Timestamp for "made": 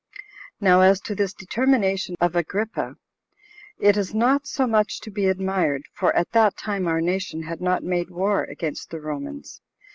7.83-8.09